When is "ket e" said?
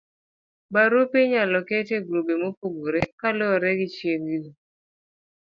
1.67-1.99